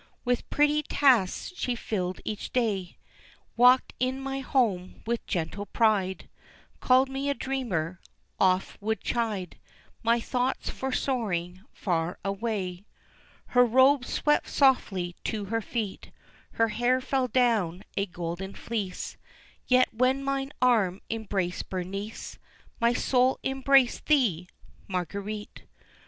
With 0.25 0.49
pretty 0.49 0.81
tasks 0.81 1.53
she 1.55 1.75
filled 1.75 2.21
each 2.25 2.51
day, 2.51 2.97
Walked 3.55 3.93
in 3.99 4.19
my 4.19 4.39
home 4.39 5.03
with 5.05 5.23
gentle 5.27 5.67
pride, 5.67 6.27
Called 6.79 7.07
me 7.07 7.29
a 7.29 7.35
dreamer, 7.35 7.99
oft 8.39 8.81
would 8.81 8.99
chide 9.01 9.59
My 10.01 10.19
thoughts 10.19 10.71
for 10.71 10.91
soaring 10.91 11.61
far 11.71 12.17
away. 12.25 12.87
Her 13.49 13.63
robes 13.63 14.09
swept 14.11 14.47
softly 14.49 15.15
to 15.25 15.45
her 15.45 15.61
feet, 15.61 16.09
Her 16.53 16.69
hair 16.69 16.99
fell 16.99 17.27
down 17.27 17.83
a 17.95 18.07
golden 18.07 18.55
fleece, 18.55 19.17
Yet, 19.67 19.93
when 19.93 20.23
mine 20.23 20.51
arm 20.63 21.01
embraced 21.11 21.69
Bernice, 21.69 22.39
My 22.79 22.91
soul 22.93 23.37
embraced 23.43 24.07
thee, 24.07 24.47
Marguerite. 24.87 25.65